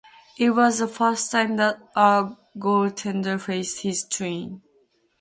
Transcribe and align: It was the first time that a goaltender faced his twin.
It 0.39 0.49
was 0.49 0.79
the 0.79 0.87
first 0.87 1.29
time 1.31 1.57
that 1.57 1.79
a 1.95 2.31
goaltender 2.57 3.39
faced 3.39 3.83
his 3.83 4.03
twin. 4.03 4.63